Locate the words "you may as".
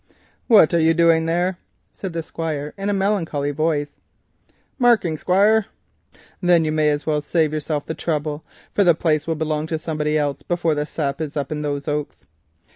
6.65-7.05